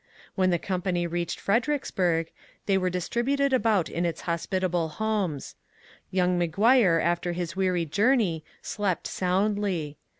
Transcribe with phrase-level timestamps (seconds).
[0.33, 2.31] When the company reached Fred ericksburg
[2.65, 5.53] they were distributed about in its hospitable homes.
[6.09, 9.99] Young McGuire after his weary journey slept soundly.